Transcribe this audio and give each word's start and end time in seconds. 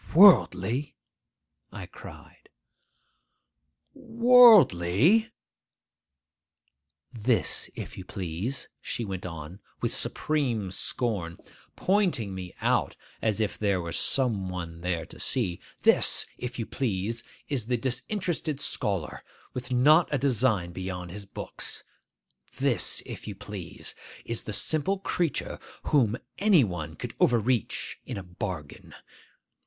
'Worldly?' 0.15 0.95
I 1.71 1.85
cried. 1.85 2.49
'Worldly?' 3.93 5.29
'This, 7.13 7.69
if 7.75 7.99
you 7.99 8.03
please,'—she 8.03 9.05
went 9.05 9.27
on 9.27 9.59
with 9.79 9.93
supreme 9.93 10.71
scorn, 10.71 11.37
pointing 11.75 12.33
me 12.33 12.55
out 12.61 12.95
as 13.21 13.39
if 13.39 13.59
there 13.59 13.79
were 13.79 13.91
some 13.91 14.49
one 14.49 14.81
there 14.81 15.05
to 15.05 15.19
see,—'this, 15.19 16.25
if 16.35 16.57
you 16.57 16.65
please, 16.65 17.23
is 17.47 17.67
the 17.67 17.77
disinterested 17.77 18.59
scholar, 18.59 19.23
with 19.53 19.71
not 19.71 20.07
a 20.11 20.17
design 20.17 20.71
beyond 20.71 21.11
his 21.11 21.27
books! 21.27 21.83
This, 22.57 23.03
if 23.05 23.27
you 23.27 23.35
please, 23.35 23.93
is 24.25 24.45
the 24.45 24.51
simple 24.51 24.97
creature 24.97 25.59
whom 25.89 26.17
any 26.39 26.63
one 26.63 26.95
could 26.95 27.13
overreach 27.19 27.99
in 28.03 28.17
a 28.17 28.23
bargain! 28.23 28.95